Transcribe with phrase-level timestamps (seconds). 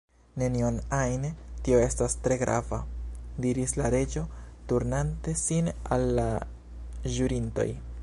[0.41, 1.27] "Nenion ajn."
[1.67, 2.81] "Tio estas tre grava,"
[3.47, 4.27] diris la Reĝo
[4.73, 6.29] turnante sin al la
[7.19, 7.73] ĵurintoj.